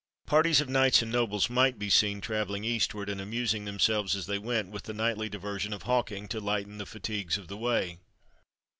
[0.25, 4.39] "Parties of knights and nobles might be seen travelling eastward, and amusing themselves as they
[4.39, 7.99] went with the knightly diversion of hawking, to lighten the fatigues of the way.